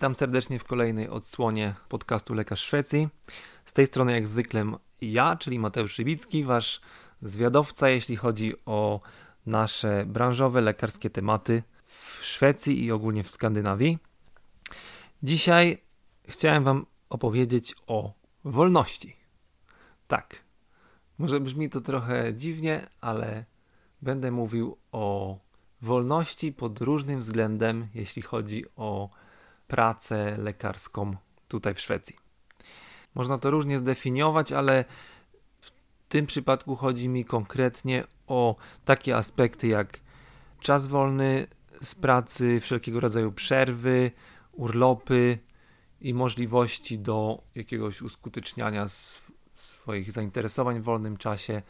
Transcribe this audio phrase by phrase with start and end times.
[0.00, 3.08] Witam serdecznie w kolejnej odsłonie podcastu Lekarz Szwecji.
[3.64, 6.80] Z tej strony jak zwykle ja, czyli Mateusz Szybicki, wasz
[7.22, 9.00] zwiadowca, jeśli chodzi o
[9.46, 13.98] nasze branżowe, lekarskie tematy w Szwecji i ogólnie w Skandynawii.
[15.22, 15.82] Dzisiaj
[16.28, 18.12] chciałem wam opowiedzieć o
[18.44, 19.16] wolności.
[20.08, 20.42] Tak,
[21.18, 23.44] może brzmi to trochę dziwnie, ale
[24.02, 25.38] będę mówił o
[25.82, 29.20] wolności pod różnym względem, jeśli chodzi o
[29.70, 31.16] pracę lekarską
[31.48, 32.16] tutaj w Szwecji.
[33.14, 34.84] Można to różnie zdefiniować, ale
[35.60, 35.70] w
[36.08, 40.00] tym przypadku chodzi mi konkretnie o takie aspekty jak
[40.60, 41.46] czas wolny
[41.82, 44.10] z pracy, wszelkiego rodzaju przerwy,
[44.52, 45.38] urlopy
[46.00, 48.86] i możliwości do jakiegoś uskuteczniania
[49.54, 51.62] swoich zainteresowań w wolnym czasie,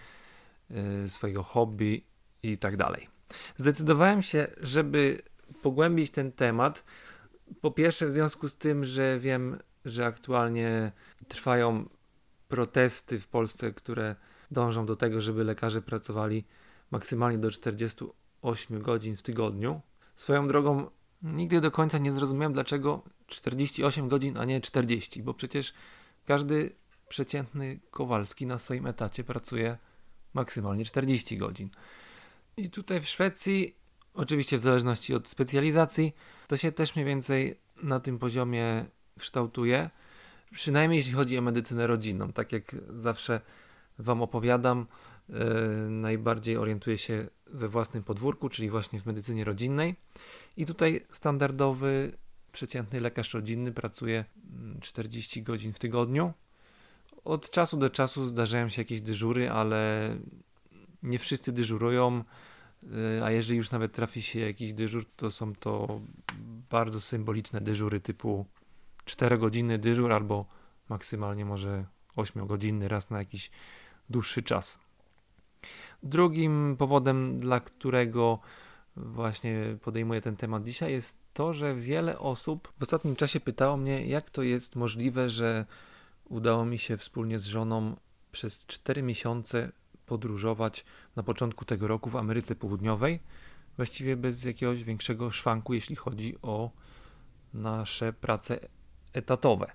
[0.70, 2.04] yy, swojego hobby
[2.42, 3.08] i tak dalej.
[3.56, 5.22] Zdecydowałem się, żeby
[5.62, 6.84] pogłębić ten temat,
[7.60, 10.92] po pierwsze, w związku z tym, że wiem, że aktualnie
[11.28, 11.88] trwają
[12.48, 14.16] protesty w Polsce, które
[14.50, 16.44] dążą do tego, żeby lekarze pracowali
[16.90, 19.80] maksymalnie do 48 godzin w tygodniu.
[20.16, 20.90] Swoją drogą,
[21.22, 25.74] nigdy do końca nie zrozumiałem, dlaczego 48 godzin, a nie 40, bo przecież
[26.26, 26.74] każdy
[27.08, 29.78] przeciętny Kowalski na swoim etacie pracuje
[30.34, 31.68] maksymalnie 40 godzin.
[32.56, 33.79] I tutaj w Szwecji
[34.14, 36.14] Oczywiście w zależności od specjalizacji,
[36.48, 38.84] to się też mniej więcej na tym poziomie
[39.18, 39.90] kształtuje.
[40.54, 42.32] Przynajmniej jeśli chodzi o medycynę rodzinną.
[42.32, 43.40] Tak jak zawsze
[43.98, 44.86] Wam opowiadam,
[45.28, 45.36] yy,
[45.90, 49.94] najbardziej orientuję się we własnym podwórku, czyli właśnie w medycynie rodzinnej.
[50.56, 52.12] I tutaj standardowy,
[52.52, 54.24] przeciętny lekarz rodzinny pracuje
[54.80, 56.32] 40 mm, godzin w tygodniu.
[57.24, 60.10] Od czasu do czasu zdarzają się jakieś dyżury, ale
[61.02, 62.24] nie wszyscy dyżurują.
[62.82, 66.00] Y, a jeżeli już nawet trafi się jakiś dyżur, to są to
[66.70, 68.46] bardzo symboliczne dyżury typu
[69.04, 70.46] 4 godziny dyżur albo
[70.88, 71.84] maksymalnie może
[72.16, 73.50] 8 godziny raz na jakiś
[74.10, 74.78] dłuższy czas.
[76.02, 78.38] Drugim powodem, dla którego
[78.96, 84.06] właśnie podejmuję ten temat dzisiaj, jest to, że wiele osób w ostatnim czasie pytało mnie,
[84.06, 85.66] jak to jest możliwe, że
[86.28, 87.96] udało mi się wspólnie z żoną
[88.32, 89.72] przez 4 miesiące
[90.10, 90.84] podróżować
[91.16, 93.20] na początku tego roku w Ameryce Południowej,
[93.76, 96.70] właściwie bez jakiegoś większego szwanku, jeśli chodzi o
[97.54, 98.68] nasze prace
[99.12, 99.72] etatowe.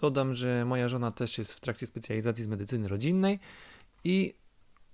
[0.00, 3.38] Dodam, że moja żona też jest w trakcie specjalizacji z medycyny rodzinnej
[4.04, 4.34] i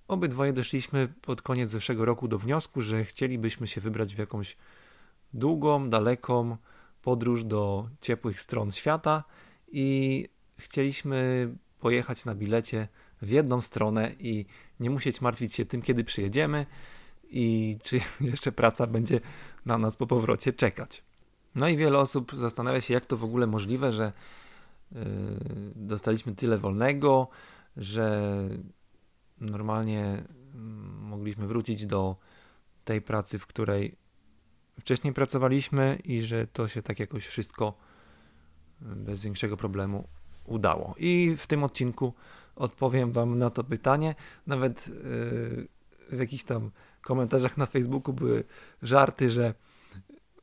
[0.08, 4.56] obydwoje doszliśmy pod koniec zeszłego roku do wniosku, że chcielibyśmy się wybrać w jakąś
[5.32, 6.56] długą, daleką
[7.02, 9.24] podróż do ciepłych stron świata
[9.68, 11.48] i chcieliśmy
[11.80, 12.88] pojechać na bilecie
[13.24, 14.46] w jedną stronę i
[14.80, 16.66] nie musieć martwić się tym, kiedy przyjedziemy
[17.30, 19.20] i czy jeszcze praca będzie
[19.66, 21.02] na nas po powrocie czekać.
[21.54, 24.12] No i wiele osób zastanawia się, jak to w ogóle możliwe, że
[24.92, 25.00] yy,
[25.76, 27.28] dostaliśmy tyle wolnego,
[27.76, 28.32] że
[29.40, 30.24] normalnie
[30.54, 30.60] yy,
[31.00, 32.16] mogliśmy wrócić do
[32.84, 33.96] tej pracy, w której
[34.80, 37.74] wcześniej pracowaliśmy i że to się tak jakoś wszystko
[38.80, 40.08] bez większego problemu
[40.44, 40.94] udało.
[40.98, 42.14] I w tym odcinku
[42.56, 44.14] odpowiem Wam na to pytanie.
[44.46, 44.94] Nawet yy,
[46.10, 46.70] w jakichś tam
[47.02, 48.44] komentarzach na Facebooku były
[48.82, 49.54] żarty, że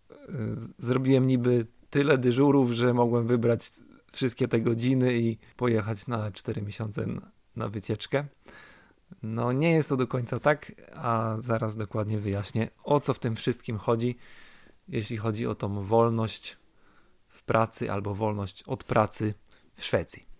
[0.09, 0.35] yy,
[0.77, 3.71] zrobiłem niby tyle dyżurów, że mogłem wybrać
[4.11, 7.05] wszystkie te godziny i pojechać na 4 miesiące
[7.55, 8.25] na wycieczkę.
[9.23, 13.35] No, nie jest to do końca tak, a zaraz dokładnie wyjaśnię, o co w tym
[13.35, 14.17] wszystkim chodzi,
[14.87, 16.57] jeśli chodzi o tą wolność
[17.27, 19.33] w pracy albo wolność od pracy
[19.73, 20.30] w Szwecji.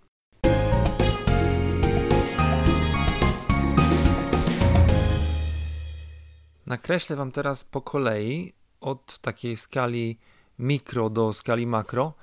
[6.71, 10.19] Nakreślę Wam teraz po kolei od takiej skali
[10.59, 12.13] mikro do skali makro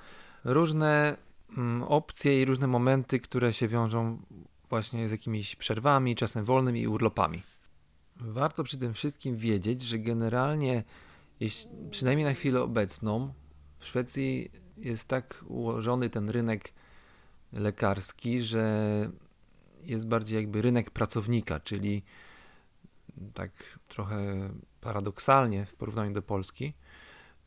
[0.43, 1.17] różne
[1.57, 4.21] mm, opcje i różne momenty, które się wiążą
[4.69, 7.41] właśnie z jakimiś przerwami, czasem wolnym i urlopami.
[8.15, 10.83] Warto przy tym wszystkim wiedzieć, że generalnie,
[11.39, 13.33] jeśli, przynajmniej na chwilę obecną,
[13.79, 16.73] w Szwecji jest tak ułożony ten rynek
[17.53, 19.11] lekarski, że
[19.83, 22.03] jest bardziej jakby rynek pracownika, czyli
[23.33, 23.51] tak
[23.87, 24.49] trochę
[24.81, 26.73] paradoksalnie w porównaniu do Polski,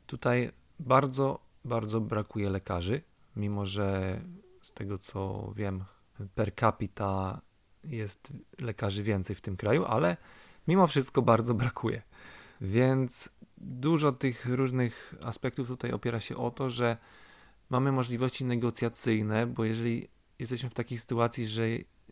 [0.07, 3.03] tutaj bardzo, bardzo brakuje lekarzy,
[3.37, 4.21] mimo że
[4.63, 5.85] z tego co wiem,
[6.35, 7.41] per capita
[7.85, 10.17] jest lekarzy więcej w tym kraju, ale
[10.69, 12.03] mimo wszystko bardzo brakuje.
[12.61, 13.29] Więc
[13.59, 16.97] dużo tych różnych aspektów tutaj opiera się o to, że
[17.71, 20.09] mamy możliwości negocjacyjne, bo jeżeli
[20.39, 21.69] jesteśmy w takiej sytuacji, że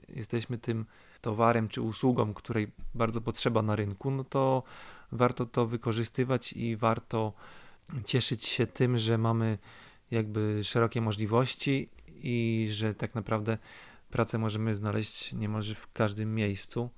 [0.09, 0.87] jesteśmy tym
[1.21, 4.63] towarem czy usługą, której bardzo potrzeba na rynku, no to
[5.13, 7.33] warto to wykorzystywać i warto
[8.05, 9.59] cieszyć się tym, że mamy
[10.11, 13.59] jakby szerokie możliwości i że tak naprawdę
[14.11, 16.91] pracę możemy znaleźć niemalże w każdym miejscu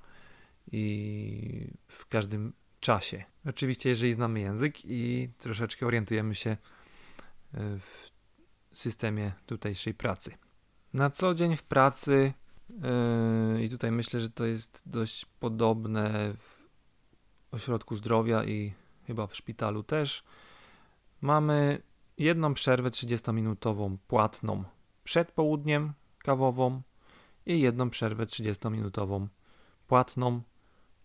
[0.72, 3.24] i w każdym czasie.
[3.46, 6.58] Oczywiście, jeżeli znamy język i troszeczkę orientujemy się e,
[7.78, 8.10] w
[8.72, 10.34] systemie tutejszej pracy.
[10.94, 12.32] Na co dzień w pracy,
[12.72, 16.62] yy, i tutaj myślę, że to jest dość podobne w
[17.54, 18.74] ośrodku zdrowia i
[19.06, 20.24] chyba w szpitalu też,
[21.20, 21.82] mamy
[22.19, 24.64] jedną przerwę 30-minutową płatną
[25.04, 26.82] przed południem kawową
[27.46, 29.26] i jedną przerwę 30-minutową
[29.86, 30.42] płatną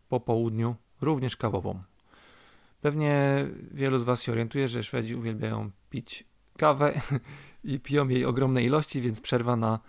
[0.10, 1.84] po południu, również kawową.
[2.82, 6.24] Pewnie wielu z Was się orientuje, że Szwedzi uwielbiają pić
[6.58, 7.02] kawę
[7.64, 9.80] i piją jej ogromne ilości, więc przerwa na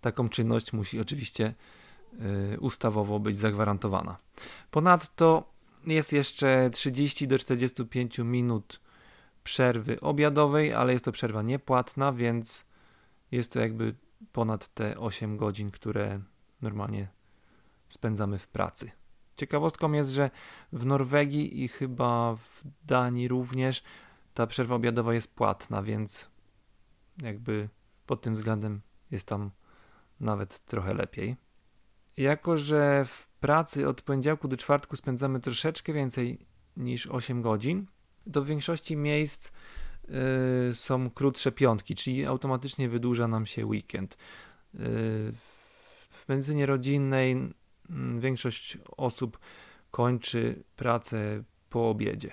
[0.00, 1.54] taką czynność musi oczywiście
[2.54, 4.16] y, ustawowo być zagwarantowana.
[4.70, 5.52] Ponadto
[5.86, 8.80] jest jeszcze 30 do 45 minut
[9.44, 12.64] przerwy obiadowej, ale jest to przerwa niepłatna, więc
[13.30, 13.94] jest to jakby
[14.32, 16.20] ponad te 8 godzin, które
[16.62, 17.08] normalnie
[17.88, 18.90] spędzamy w pracy.
[19.36, 20.30] Ciekawostką jest, że
[20.72, 23.82] w Norwegii i chyba w Danii również
[24.34, 26.30] ta przerwa obiadowa jest płatna, więc
[27.22, 27.68] jakby
[28.06, 28.80] pod tym względem
[29.10, 29.50] jest tam
[30.20, 31.36] nawet trochę lepiej.
[32.16, 36.38] Jako, że w pracy od poniedziałku do czwartku spędzamy troszeczkę więcej
[36.76, 37.86] niż 8 godzin,
[38.32, 39.50] to w większości miejsc
[40.08, 44.16] yy, są krótsze piątki, czyli automatycznie wydłuża nam się weekend.
[44.74, 44.80] Yy,
[46.10, 49.38] w medycynie rodzinnej yy, większość osób
[49.90, 52.32] kończy pracę po obiedzie.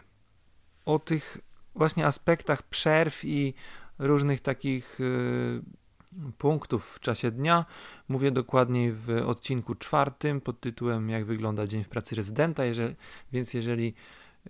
[0.85, 1.37] O tych
[1.75, 3.53] właśnie aspektach przerw i
[3.99, 5.61] różnych takich y,
[6.37, 7.65] punktów w czasie dnia.
[8.07, 12.65] Mówię dokładniej w odcinku czwartym pod tytułem Jak wygląda dzień w pracy rezydenta.
[12.65, 12.95] Jeżeli,
[13.31, 13.93] więc jeżeli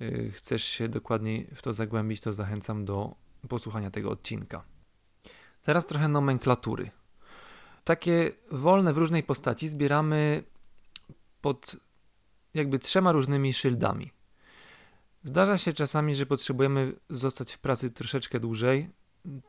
[0.01, 3.15] y, chcesz się dokładniej w to zagłębić, to zachęcam do
[3.49, 4.63] posłuchania tego odcinka.
[5.63, 6.91] Teraz trochę nomenklatury.
[7.83, 10.43] Takie wolne w różnej postaci zbieramy
[11.41, 11.75] pod
[12.53, 14.11] jakby trzema różnymi szyldami.
[15.23, 18.89] Zdarza się czasami, że potrzebujemy zostać w pracy troszeczkę dłużej,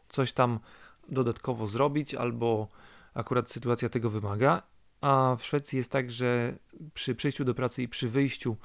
[0.08, 0.60] coś tam
[1.08, 2.69] dodatkowo zrobić, albo
[3.14, 4.62] akurat sytuacja tego wymaga.
[5.00, 6.58] A w Szwecji jest tak, że
[6.94, 8.56] przy przyjściu do pracy i przy wyjściu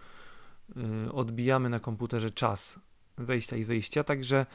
[1.05, 2.79] y, odbijamy na komputerze czas
[3.17, 4.45] wejścia i wyjścia, także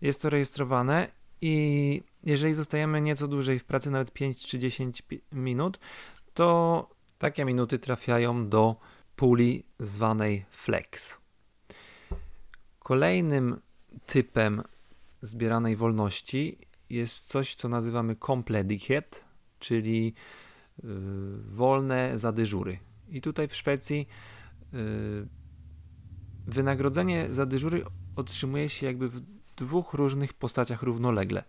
[0.00, 1.08] jest to rejestrowane
[1.40, 5.02] i jeżeli zostajemy nieco dłużej w pracy, nawet 5 czy 10
[5.32, 5.78] minut,
[6.34, 8.76] to takie minuty trafiają do
[9.16, 11.18] puli zwanej flex.
[12.78, 13.60] Kolejnym
[14.06, 14.62] typem
[15.22, 16.58] zbieranej wolności
[16.92, 19.24] jest coś, co nazywamy kompledighet,
[19.58, 20.14] czyli
[20.82, 20.90] yy,
[21.48, 22.78] wolne za dyżury.
[23.08, 24.08] I tutaj w Szwecji
[24.72, 25.28] yy,
[26.46, 27.84] wynagrodzenie za dyżury
[28.16, 29.22] otrzymuje się jakby w
[29.56, 31.44] dwóch różnych postaciach równolegle.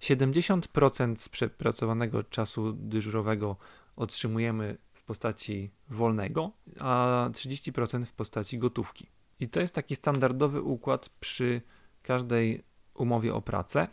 [0.00, 3.56] 70% z przepracowanego czasu dyżurowego
[3.96, 9.06] otrzymujemy w postaci wolnego, a 30% w postaci gotówki.
[9.40, 11.62] I to jest taki standardowy układ przy
[12.02, 12.64] każdej
[12.94, 13.88] umowie o pracę.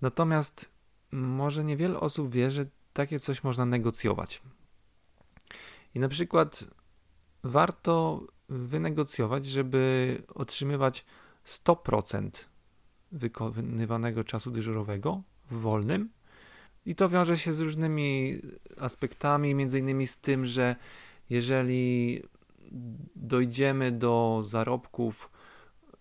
[0.00, 0.74] Natomiast
[1.12, 4.42] może niewiele osób wie, że takie coś można negocjować.
[5.94, 6.64] I na przykład
[7.44, 11.04] warto wynegocjować, żeby otrzymywać
[11.46, 12.30] 100%
[13.12, 16.10] wykonywanego czasu dyżurowego w wolnym.
[16.86, 18.38] I to wiąże się z różnymi
[18.78, 20.76] aspektami, między innymi z tym, że
[21.30, 22.22] jeżeli
[23.16, 25.30] dojdziemy do zarobków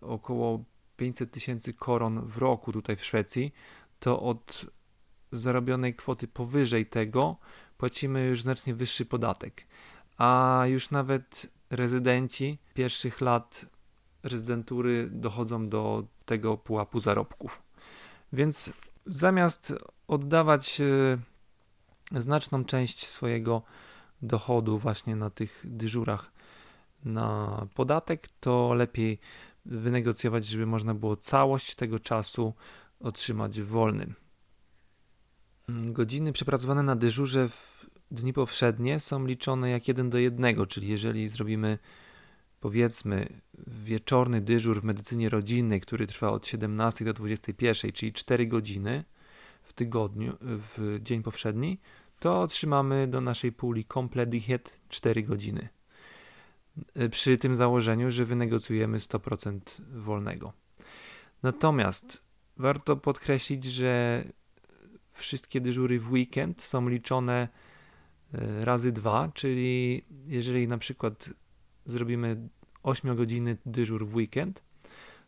[0.01, 0.63] około
[0.98, 3.53] 500 tysięcy koron w roku tutaj w Szwecji,
[4.00, 4.65] to od
[5.32, 7.38] zarobionej kwoty powyżej tego
[7.77, 9.68] płacimy już znacznie wyższy podatek.
[10.18, 13.65] A już nawet rezydenci pierwszych lat
[14.24, 17.62] rezydentury dochodzą do tego pułapu zarobków.
[18.34, 18.72] Więc
[19.06, 19.74] zamiast
[20.08, 23.62] oddawać e, znaczną część swojego
[24.22, 26.32] dochodu właśnie na tych dyżurach
[27.06, 29.20] na podatek, to lepiej
[29.65, 32.53] wynegocjować, żeby można było całość tego czasu
[33.00, 34.15] otrzymać wolnym.
[35.70, 41.27] Godziny przepracowane na dyżurze w dni powszednie są liczone jak jeden do jednego, czyli jeżeli
[41.27, 41.77] zrobimy
[42.60, 49.03] powiedzmy wieczorny dyżur w medycynie rodzinnej, który trwa od 17 do 21, czyli 4 godziny
[49.63, 51.79] w tygodniu, w dzień powszedni,
[52.20, 54.29] to otrzymamy do naszej puli komplet
[54.89, 55.70] 4 godziny.
[57.01, 59.60] Y, przy tym założeniu, że wynegocjujemy 100%
[59.91, 60.53] wolnego.
[61.44, 62.28] Natomiast
[62.60, 64.24] warto podkreślić, że
[65.12, 67.48] wszystkie dyżury w weekend są liczone
[68.34, 71.30] y, razy dwa, czyli jeżeli na przykład
[71.86, 72.50] zrobimy
[72.84, 74.63] 8 godziny dyżur w weekend,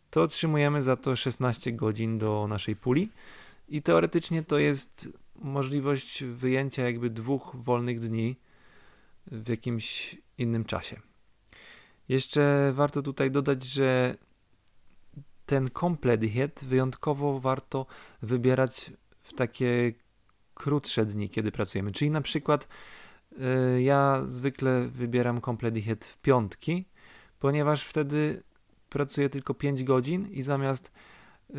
[0.09, 3.09] to otrzymujemy za to 16 godzin do naszej puli
[3.69, 8.35] i teoretycznie to jest możliwość wyjęcia jakby dwóch wolnych dni
[9.27, 11.01] w jakimś innym czasie.
[12.09, 14.17] Jeszcze warto tutaj dodać, że
[15.51, 16.21] ten komplet
[16.63, 17.85] wyjątkowo warto
[18.21, 18.91] wybierać
[19.21, 19.93] w takie
[20.53, 21.91] krótsze dni, kiedy pracujemy.
[21.91, 22.67] Czyli na przykład
[23.75, 26.85] y, ja zwykle wybieram komplet w piątki,
[27.39, 28.43] ponieważ wtedy
[28.89, 30.91] pracuję tylko 5 godzin i zamiast
[31.49, 31.53] y,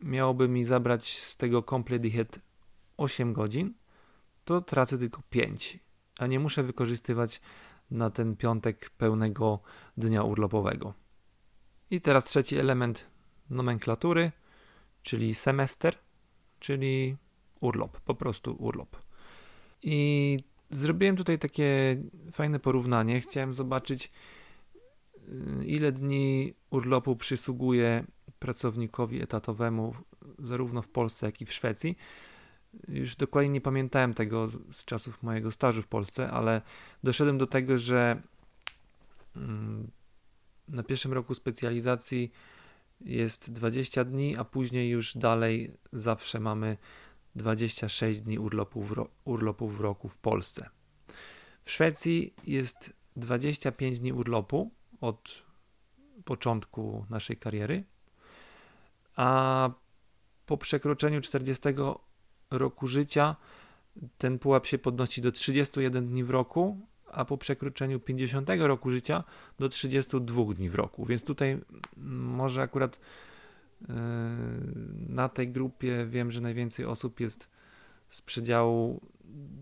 [0.00, 2.02] miałoby mi zabrać z tego komplet
[2.96, 3.74] 8 godzin,
[4.44, 5.78] to tracę tylko 5,
[6.18, 7.40] a nie muszę wykorzystywać
[7.90, 9.60] na ten piątek pełnego
[9.96, 11.03] dnia urlopowego.
[11.94, 13.06] I teraz trzeci element
[13.50, 14.32] nomenklatury,
[15.02, 15.94] czyli semester,
[16.60, 17.16] czyli
[17.60, 18.96] urlop, po prostu urlop.
[19.82, 20.36] I
[20.70, 21.96] zrobiłem tutaj takie
[22.32, 23.20] fajne porównanie.
[23.20, 24.10] Chciałem zobaczyć,
[25.16, 28.04] y, ile dni urlopu przysługuje
[28.38, 29.94] pracownikowi etatowemu,
[30.38, 31.96] zarówno w Polsce, jak i w Szwecji.
[32.88, 36.62] Już dokładnie nie pamiętałem tego z czasów mojego stażu w Polsce, ale
[37.02, 38.22] doszedłem do tego, że
[39.36, 39.90] mm,
[40.68, 42.32] na pierwszym roku specjalizacji
[43.00, 46.76] jest 20 dni, a później już dalej zawsze mamy
[47.36, 50.68] 26 dni urlopu w, ro- urlopu w roku w Polsce.
[51.64, 55.42] W Szwecji jest 25 dni urlopu od
[56.24, 57.84] początku naszej kariery,
[59.16, 59.70] a
[60.46, 61.68] po przekroczeniu 40
[62.50, 63.36] roku życia
[64.18, 69.24] ten pułap się podnosi do 31 dni w roku, a po przekroczeniu 50 roku życia
[69.58, 71.06] do 32 dni w roku.
[71.06, 71.60] Więc tutaj
[71.96, 73.00] może akurat
[73.80, 73.94] yy,
[75.08, 77.48] na tej grupie wiem, że najwięcej osób jest
[78.08, 79.00] z przedziału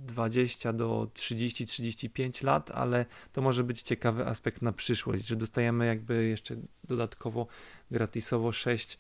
[0.07, 6.25] 20 do 30-35 lat, ale to może być ciekawy aspekt na przyszłość, że dostajemy jakby
[6.25, 7.47] jeszcze dodatkowo
[7.91, 8.99] gratisowo 6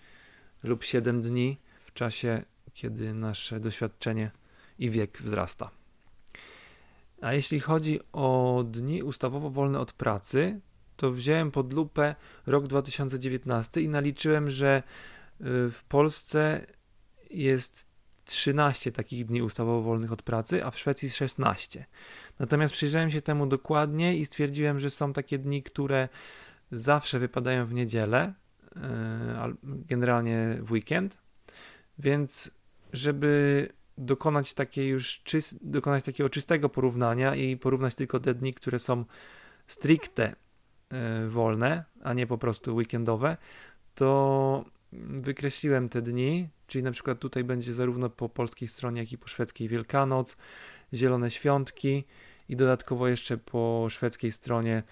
[0.63, 2.43] lub 7 dni w czasie,
[2.75, 4.31] kiedy nasze doświadczenie
[4.79, 5.71] i wiek wzrasta.
[7.23, 10.61] A jeśli chodzi o dni ustawowo wolne od pracy,
[10.97, 12.14] to wziąłem pod lupę
[12.47, 14.83] rok 2019 i naliczyłem, że
[15.41, 16.67] y, w Polsce
[17.31, 17.87] jest
[18.25, 21.87] 13 takich dni ustawowo wolnych od pracy, a w Szwecji 16.
[22.38, 26.09] Natomiast przyjrzałem się temu dokładnie i stwierdziłem, że są takie dni, które
[26.71, 28.35] zawsze wypadają w niedzielę,
[28.76, 28.81] y,
[29.64, 31.19] generalnie w weekend,
[31.99, 32.50] więc
[32.93, 33.69] żeby
[33.99, 35.23] dokonać takiej już
[35.63, 39.05] dokonać takiego czystego porównania i porównać tylko te dni, które są
[39.67, 40.35] stricte
[41.25, 43.37] y, wolne, a nie po prostu weekendowe,
[43.95, 44.65] to
[45.23, 49.29] wykreśliłem te dni, czyli na przykład tutaj będzie zarówno po polskiej stronie, jak i po
[49.29, 50.37] szwedzkiej Wielkanoc,
[50.95, 52.05] Zielone Świątki
[52.49, 54.83] i dodatkowo jeszcze po szwedzkiej stronie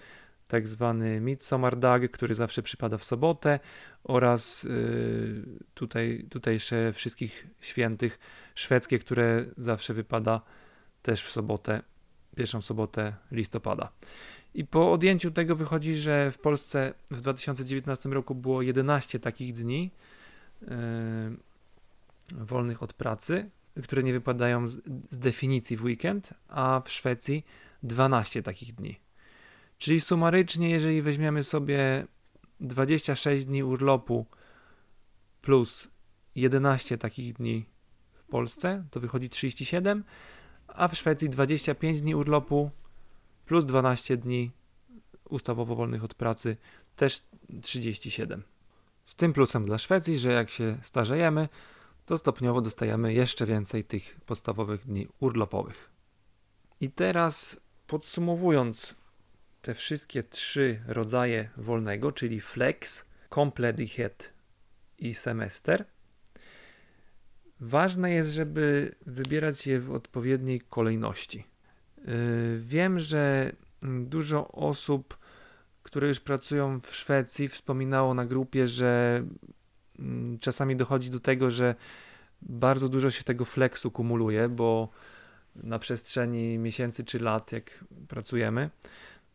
[0.47, 3.59] tak zwany Midsommardag, który zawsze przypada w sobotę
[4.03, 5.43] oraz y,
[5.73, 8.19] tutaj, tutejsze wszystkich świętych
[8.55, 10.41] szwedzkie, które zawsze wypada
[11.01, 11.81] też w sobotę,
[12.35, 13.91] pierwszą sobotę listopada.
[14.53, 19.91] I po odjęciu tego wychodzi, że w Polsce w 2019 roku było 11 takich dni
[20.61, 20.67] yy,
[22.31, 23.49] wolnych od pracy,
[23.83, 24.77] które nie wypadają z,
[25.09, 27.45] z, definicji w weekend, a w Szwecji
[27.83, 28.99] 12 takich dni.
[29.77, 32.07] Czyli sumarycznie, jeżeli weźmiemy sobie
[32.59, 34.25] 26 dni urlopu
[35.41, 35.87] plus
[36.35, 37.65] 11 takich dni
[38.31, 40.03] Polsce, to wychodzi 37,
[40.67, 42.71] a w Szwecji 25 dni urlopu
[43.45, 44.51] plus 12 dni
[45.29, 46.57] ustawowo wolnych od pracy,
[46.95, 47.23] też
[47.61, 48.43] 37.
[49.05, 51.49] Z tym plusem dla Szwecji, że jak się starzejemy,
[52.05, 55.91] to stopniowo dostajemy jeszcze więcej tych podstawowych dni urlopowych.
[56.81, 58.95] I teraz podsumowując
[59.61, 64.33] te wszystkie trzy rodzaje wolnego, czyli flex, kompledighet
[64.97, 65.85] i semester,
[67.61, 71.43] ważne jest, żeby wybierać je w odpowiedniej kolejności.
[71.97, 72.05] Yy,
[72.59, 73.51] wiem, że
[74.05, 75.17] dużo osób,
[75.83, 79.23] które już pracują w Szwecji, wspominało na grupie, że
[79.99, 81.75] mm, czasami dochodzi do tego, że
[82.41, 84.89] bardzo dużo się tego flexu kumuluje, bo
[85.55, 88.69] na przestrzeni miesięcy czy lat, jak pracujemy,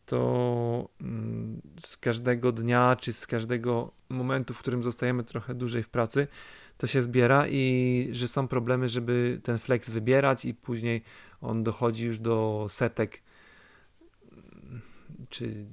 [0.06, 5.88] to mm, z każdego dnia czy z każdego momentu, w którym zostajemy trochę dłużej w
[5.88, 6.26] pracy,
[6.78, 11.02] to się zbiera i że są problemy, żeby ten flex wybierać i później
[11.40, 13.22] on dochodzi już do setek
[15.28, 15.66] czy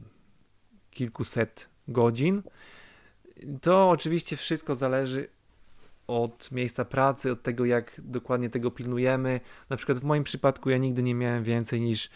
[0.91, 2.43] kilkuset godzin.
[3.61, 5.27] To oczywiście wszystko zależy
[6.07, 9.39] od miejsca pracy, od tego, jak dokładnie tego pilnujemy.
[9.69, 12.09] Na przykład w moim przypadku ja nigdy nie miałem więcej niż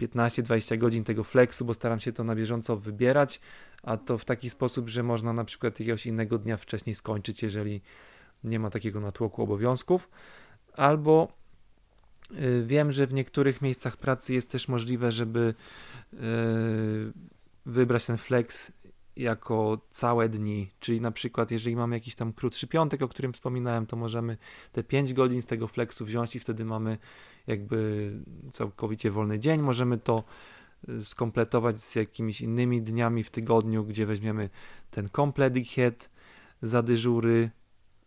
[0.00, 3.40] 15-20 godzin tego flexu, bo staram się to na bieżąco wybierać,
[3.82, 7.82] a to w taki sposób, że można na przykład jakiegoś innego dnia wcześniej skończyć, jeżeli
[8.44, 10.10] nie ma takiego natłoku obowiązków.
[10.76, 11.32] Albo
[12.30, 15.54] y, wiem, że w niektórych miejscach pracy jest też możliwe, żeby
[16.12, 16.16] y,
[17.66, 18.72] wybrać ten flex
[19.16, 23.86] jako całe dni, czyli na przykład jeżeli mamy jakiś tam krótszy piątek, o którym wspominałem,
[23.86, 24.36] to możemy
[24.72, 26.98] te 5 godzin z tego flexu wziąć i wtedy mamy
[27.46, 28.12] jakby
[28.52, 29.62] całkowicie wolny dzień.
[29.62, 30.24] Możemy to
[30.88, 34.50] y, skompletować z jakimiś innymi dniami w tygodniu, gdzie weźmiemy
[34.90, 35.54] ten komplet
[36.62, 37.50] za dyżury,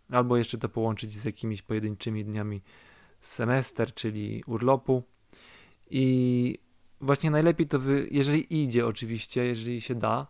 [0.10, 2.62] albo jeszcze to połączyć z jakimiś pojedynczymi dniami
[3.22, 5.04] semester, czyli urlopu.
[5.90, 6.58] I
[7.02, 10.28] właśnie najlepiej to, wy, jeżeli idzie oczywiście, jeżeli się da,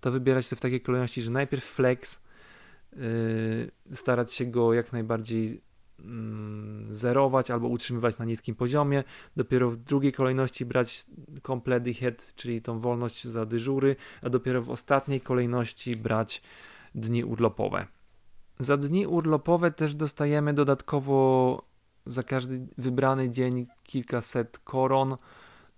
[0.00, 2.20] to wybierać to w takiej kolejności, że najpierw flex,
[2.92, 5.60] yy, starać się go jak najbardziej
[6.90, 9.04] zerować albo utrzymywać na niskim poziomie.
[9.36, 11.06] Dopiero w drugiej kolejności brać
[11.46, 16.42] complete head, czyli tą wolność za dyżury, a dopiero w ostatniej kolejności brać
[16.94, 17.86] dni urlopowe.
[18.58, 21.62] Za dni urlopowe też dostajemy dodatkowo
[22.06, 25.16] za każdy wybrany dzień kilkaset koron.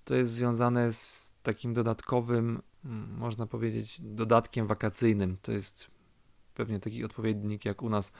[0.04, 5.36] To jest związane z takim dodatkowym, mm, można powiedzieć, dodatkiem wakacyjnym.
[5.42, 5.90] To jest
[6.54, 8.12] pewnie taki odpowiednik jak u nas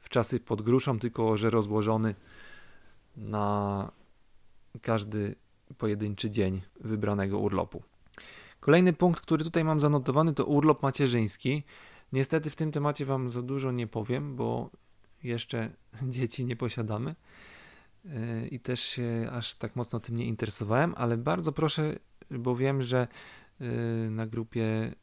[0.00, 2.14] w czasy pod gruszą, tylko że rozłożony
[3.16, 3.92] na
[4.82, 5.34] każdy
[5.78, 7.82] pojedynczy dzień wybranego urlopu.
[8.60, 11.62] Kolejny punkt, który tutaj mam zanotowany, to urlop macierzyński.
[12.12, 14.70] Niestety w tym temacie Wam za dużo nie powiem, bo
[15.22, 15.70] jeszcze
[16.02, 17.14] dzieci nie posiadamy
[18.04, 21.98] yy, i też się aż tak mocno tym nie interesowałem, ale bardzo proszę,
[22.30, 23.08] bo wiem, że
[23.60, 23.68] yy,
[24.10, 24.94] na grupie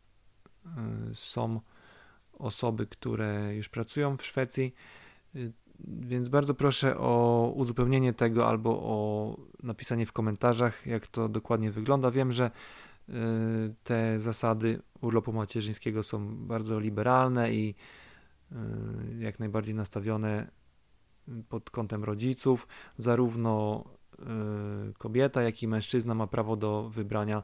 [0.66, 0.72] yy,
[1.16, 1.62] są
[2.39, 4.74] osoby, które już pracują w Szwecji,
[5.36, 11.72] y, więc bardzo proszę o uzupełnienie tego albo o napisanie w komentarzach, jak to dokładnie
[11.72, 12.12] wygląda.
[12.12, 12.51] Wiem, że
[13.10, 13.13] y,
[13.84, 17.76] te zasady urlopu macierzyńskiego są bardzo liberalne i
[18.52, 18.56] y,
[19.19, 20.47] jak najbardziej nastawione
[21.50, 22.67] pod kątem rodziców.
[22.97, 23.84] Zarówno
[24.97, 27.43] kobieta, jak i mężczyzna ma prawo do wybrania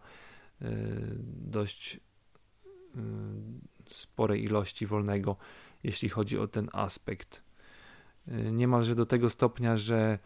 [1.25, 1.99] dość
[3.95, 5.35] sporej ilości wolnego,
[5.83, 7.43] jeśli chodzi o ten aspekt.
[8.27, 10.19] Y, niemalże do tego stopnia, że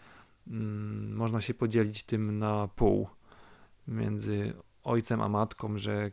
[0.48, 3.08] mm, można się podzielić tym na pół
[3.88, 4.54] między
[4.84, 6.12] ojcem a matką, że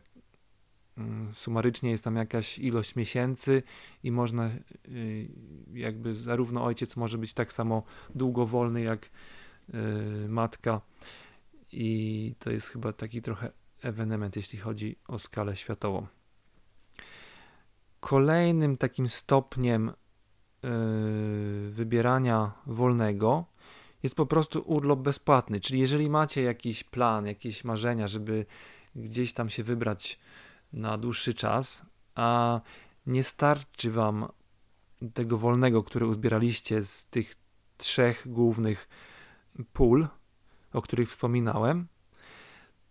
[0.97, 3.63] mm, sumarycznie jest tam jakaś ilość miesięcy
[4.03, 4.49] i można
[4.87, 5.29] y,
[5.73, 7.83] jakby zarówno ojciec może być tak samo
[8.15, 10.81] długo wolny jak y, matka
[11.71, 16.07] i to jest chyba taki trochę ewenement, jeśli chodzi o skalę światową.
[18.05, 19.91] Kolejnym takim stopniem
[20.63, 20.69] yy,
[21.69, 23.45] wybierania wolnego
[24.03, 25.59] jest po prostu urlop bezpłatny.
[25.59, 28.45] Czyli jeżeli macie jakiś plan, jakieś marzenia, żeby
[28.95, 30.19] gdzieś tam się wybrać
[30.73, 32.61] na dłuższy czas, a
[33.07, 34.27] nie starczy wam
[35.13, 37.35] tego wolnego, który uzbieraliście z tych
[37.77, 38.87] trzech głównych
[39.73, 40.07] pól,
[40.73, 41.87] o których wspominałem,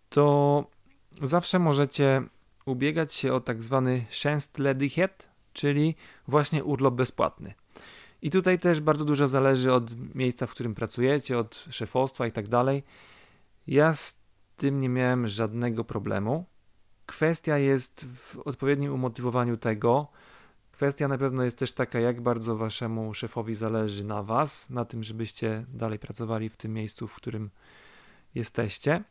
[0.09, 0.65] to
[1.21, 2.23] zawsze możecie
[2.65, 5.95] ubiegać się o tak zwany Tjänstledighet, czyli
[6.27, 7.53] właśnie urlop bezpłatny.
[8.21, 12.47] I tutaj też bardzo dużo zależy od miejsca, w którym pracujecie, od szefostwa i tak
[12.47, 12.83] dalej.
[13.67, 14.15] Ja z
[14.57, 16.45] tym nie miałem żadnego problemu.
[17.05, 20.07] Kwestia jest w odpowiednim umotywowaniu tego.
[20.71, 25.03] Kwestia na pewno jest też taka, jak bardzo waszemu szefowi zależy na was, na tym,
[25.03, 27.49] żebyście dalej pracowali w tym miejscu, w którym
[28.35, 29.03] jesteście.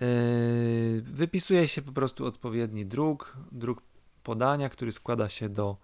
[0.00, 3.82] Yy, wypisuje się po prostu odpowiedni druk, druk
[4.22, 5.76] podania, który składa się do,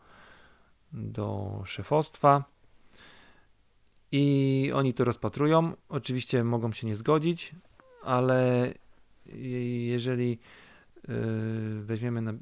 [0.92, 2.44] do szefostwa
[4.12, 5.72] i oni to rozpatrują.
[5.88, 7.54] Oczywiście mogą się nie zgodzić,
[8.02, 8.72] ale
[9.26, 10.38] jeżeli
[11.08, 12.32] yy, weźmiemy na,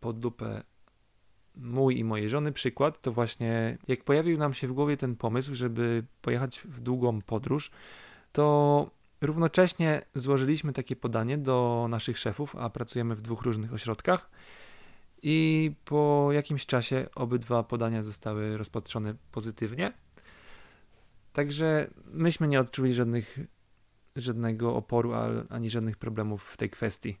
[0.00, 0.62] pod lupę
[1.56, 5.54] mój i mojej żony przykład, to właśnie jak pojawił nam się w głowie ten pomysł,
[5.54, 7.70] żeby pojechać w długą podróż,
[8.32, 14.30] to Równocześnie złożyliśmy takie podanie do naszych szefów, a pracujemy w dwóch różnych ośrodkach.
[15.22, 19.92] I po jakimś czasie obydwa podania zostały rozpatrzone pozytywnie.
[21.32, 23.38] Także myśmy nie odczuli żadnych,
[24.16, 25.12] żadnego oporu
[25.50, 27.18] ani żadnych problemów w tej kwestii.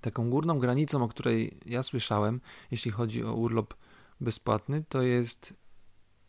[0.00, 2.40] Taką górną granicą, o której ja słyszałem,
[2.70, 3.74] jeśli chodzi o urlop
[4.20, 5.54] bezpłatny, to jest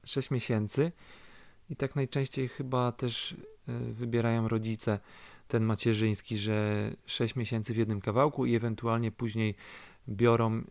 [0.05, 0.91] 6 miesięcy.
[1.69, 3.35] I tak najczęściej chyba też
[3.67, 4.99] wybierają rodzice
[5.47, 9.56] ten macierzyński, że 6 miesięcy w jednym kawałku i ewentualnie później
[10.10, 10.63] biorą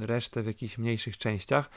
[0.00, 1.70] resztę w jakichś mniejszych częściach.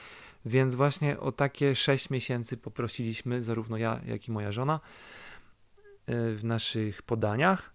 [0.46, 4.80] Więc właśnie o takie 6 miesięcy poprosiliśmy, zarówno ja, jak i moja żona.
[6.08, 7.74] w naszych podaniach.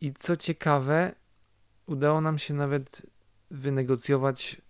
[0.00, 1.14] I co ciekawe,
[1.86, 3.06] udało nam się nawet
[3.50, 4.69] wynegocjować Y,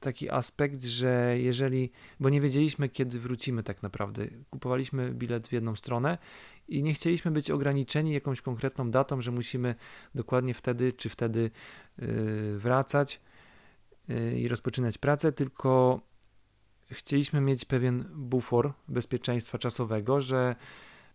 [0.00, 5.76] taki aspekt, że jeżeli, bo nie wiedzieliśmy kiedy wrócimy tak naprawdę, kupowaliśmy bilet w jedną
[5.76, 6.18] stronę
[6.68, 9.74] i nie chcieliśmy być ograniczeni jakąś konkretną datą, że musimy
[10.14, 11.50] dokładnie wtedy czy wtedy
[12.02, 13.20] y, wracać
[14.10, 16.00] y, i rozpoczynać pracę, tylko
[16.90, 20.56] chcieliśmy mieć pewien bufor bezpieczeństwa czasowego, że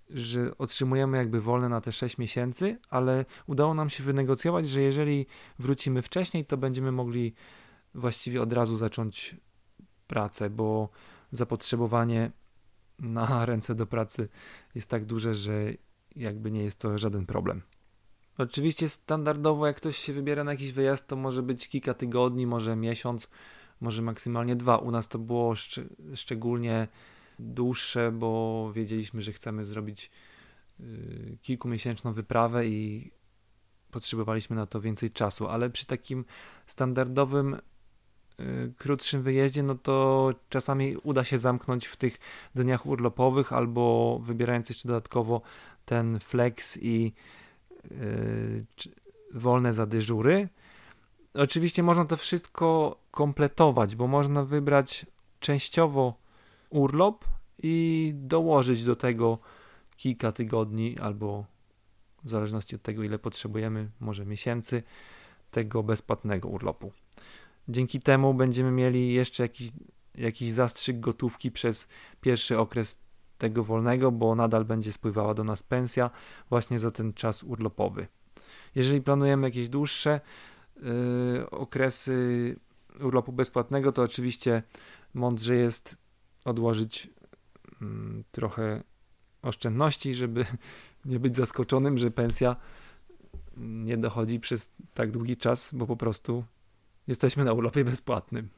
[0.10, 5.26] że otrzymujemy jakby wolne na te 6 miesięcy, ale udało nam się wynegocjować, że jeżeli
[5.60, 7.34] wrócimy wcześniej, to będziemy mogli
[7.96, 9.36] właściwie od razu zacząć
[10.08, 10.90] pracę, bo
[11.32, 12.32] zapotrzebowanie
[13.00, 14.30] na ręce do pracy
[14.76, 15.74] jest tak duże, że
[16.16, 17.62] jakby nie jest to żaden problem.
[18.38, 22.76] Oczywiście standardowo, jak ktoś się wybiera na jakiś wyjazd, to może być kilka tygodni, może
[22.76, 23.30] miesiąc,
[23.82, 24.78] może maksymalnie dwa.
[24.78, 26.88] U nas to było szcz- szczególnie
[27.40, 30.12] dłuższe, bo wiedzieliśmy, że chcemy zrobić
[30.80, 33.12] yy, kilkumiesięczną wyprawę i
[33.92, 36.26] potrzebowaliśmy na to więcej czasu, ale przy takim
[36.68, 37.75] standardowym Y,
[38.78, 42.20] krótszym wyjeździe, no to czasami uda się zamknąć w tych
[42.56, 45.42] dniach urlopowych albo wybierając jeszcze dodatkowo
[45.86, 47.14] ten flex i
[47.92, 48.66] yy,
[49.34, 50.50] wolne za dyżury.
[51.34, 55.06] Oczywiście można to wszystko kompletować, bo można wybrać
[55.40, 56.14] częściowo
[56.70, 57.26] urlop
[57.64, 59.40] i dołożyć do tego
[59.98, 61.46] kilka tygodni albo
[62.24, 64.84] w zależności od tego, ile potrzebujemy, może miesięcy
[65.52, 66.92] tego bezpłatnego urlopu.
[67.70, 69.72] Dzięki temu będziemy mieli jeszcze jakiś,
[70.16, 71.88] jakiś zastrzyk gotówki przez
[72.22, 73.00] pierwszy okres
[73.38, 76.10] tego wolnego, bo nadal będzie spływała do nas pensja
[76.50, 78.08] właśnie za ten czas urlopowy.
[78.76, 80.22] Jeżeli planujemy jakieś dłuższe
[80.76, 82.56] yy, okresy
[83.00, 84.64] urlopu bezpłatnego, to oczywiście
[85.14, 85.98] mądrze jest
[86.46, 87.10] odłożyć
[87.82, 87.88] yy,
[88.32, 88.84] trochę
[89.42, 90.46] oszczędności, żeby
[91.06, 92.56] nie być zaskoczonym, że pensja
[93.58, 96.44] nie dochodzi przez tak długi czas, bo po prostu
[97.08, 98.50] jesteśmy na urlopie bezpłatnym.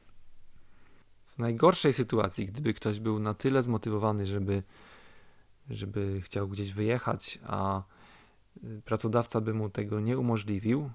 [1.26, 4.62] W najgorszej sytuacji, gdyby ktoś był na tyle zmotywowany, żeby,
[5.70, 7.82] żeby chciał gdzieś wyjechać, a
[8.64, 10.90] y, pracodawca by mu tego nie umożliwił,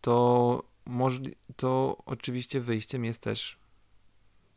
[0.00, 0.62] to,
[1.56, 3.58] to oczywiście wyjściem jest też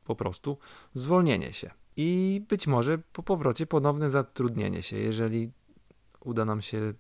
[0.03, 0.57] po prostu
[0.93, 1.71] zwolnienie się.
[1.97, 5.51] I być może po powrocie ponowne zatrudnienie się, jeżeli
[6.19, 6.93] uda nam się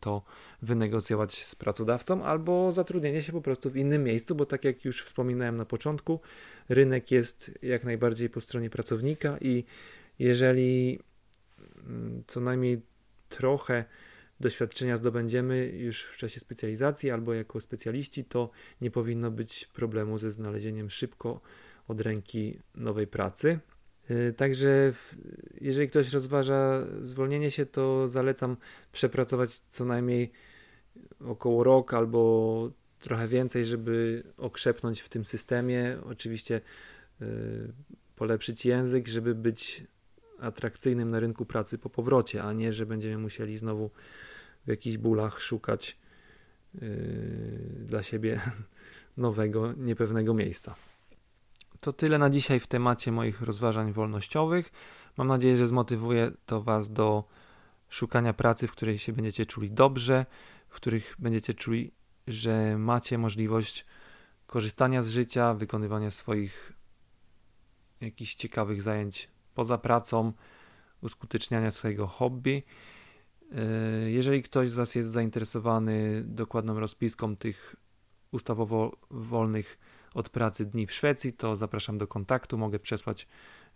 [0.00, 0.22] to
[0.62, 5.04] wynegocjować z pracodawcą, albo zatrudnienie się po prostu w innym miejscu, bo tak jak już
[5.04, 6.20] wspominałem na początku,
[6.68, 9.64] rynek jest jak najbardziej po stronie pracownika i
[10.18, 10.98] jeżeli
[11.86, 12.82] mm, co najmniej
[13.28, 13.84] trochę
[14.40, 20.30] doświadczenia zdobędziemy już w czasie specjalizacji albo jako specjaliści, to nie powinno być problemu ze
[20.30, 21.40] znalezieniem szybko
[21.88, 23.58] od ręki nowej pracy.
[24.10, 24.92] Y, także
[25.60, 28.56] jeżeli ktoś rozważa zwolnienie się, to zalecam
[28.92, 30.32] przepracować co najmniej
[31.20, 35.96] około rok albo trochę więcej, żeby okrzepnąć w tym systemie.
[36.04, 36.60] Oczywiście
[37.22, 37.72] y,
[38.16, 39.84] polepszyć język, żeby być
[40.40, 43.90] atrakcyjnym na rynku pracy po powrocie, a nie, że będziemy musieli znowu
[44.66, 45.96] w jakichś bólach szukać
[46.74, 46.78] y,
[47.86, 48.40] dla siebie
[49.16, 50.74] nowego, niepewnego miejsca.
[51.84, 54.72] To tyle na dzisiaj w temacie moich rozważań wolnościowych.
[55.16, 57.24] Mam nadzieję, że zmotywuje to Was do
[57.88, 60.26] szukania pracy, w której się będziecie czuli dobrze,
[60.68, 61.92] w których będziecie czuli,
[62.26, 63.86] że macie możliwość
[64.46, 66.72] korzystania z życia, wykonywania swoich
[68.00, 70.32] jakichś ciekawych zajęć poza pracą,
[71.00, 72.62] uskuteczniania swojego hobby.
[73.52, 77.76] Yy, jeżeli ktoś z Was jest zainteresowany dokładną rozpiską tych
[78.30, 79.78] ustawowo wolnych
[80.14, 82.58] od pracy dni w Szwecji, to zapraszam do kontaktu.
[82.58, 83.26] Mogę przesłać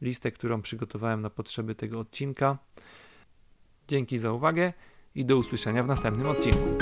[0.01, 2.59] listę, którą przygotowałem na potrzeby tego odcinka.
[3.89, 4.73] Dzięki za uwagę
[5.15, 6.79] i do usłyszenia w następnym odcinku.